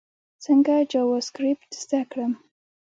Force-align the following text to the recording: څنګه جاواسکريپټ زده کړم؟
څنګه 0.45 0.75
جاواسکريپټ 0.91 1.71
زده 1.83 2.01
کړم؟ 2.11 2.33